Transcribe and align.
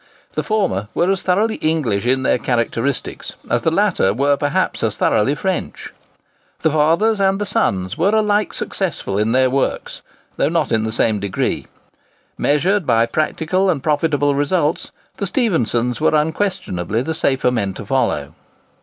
The 0.33 0.41
former 0.41 0.87
were 0.95 1.11
as 1.11 1.21
thoroughly 1.21 1.57
English 1.57 2.07
in 2.07 2.23
their 2.23 2.39
characteristics 2.39 3.35
as 3.51 3.61
the 3.61 3.69
latter 3.69 4.15
were 4.15 4.35
perhaps 4.35 4.81
as 4.81 4.95
thoroughly 4.97 5.35
French. 5.35 5.93
The 6.61 6.71
fathers 6.71 7.21
and 7.21 7.37
the 7.39 7.45
sons 7.45 7.99
were 7.99 8.09
alike 8.09 8.51
successful 8.51 9.19
in 9.19 9.31
their 9.31 9.47
works, 9.51 10.01
though 10.37 10.49
not 10.49 10.71
in 10.71 10.85
the 10.85 10.91
same 10.91 11.19
degree. 11.19 11.67
Measured 12.35 12.87
by 12.87 13.05
practical 13.05 13.69
and 13.69 13.83
profitable 13.83 14.33
results, 14.33 14.89
the 15.17 15.27
Stephensons 15.27 16.01
were 16.01 16.15
unquestionably 16.15 17.03
the 17.03 17.13
safer 17.13 17.51
men 17.51 17.75
to 17.75 17.85
follow. 17.85 18.33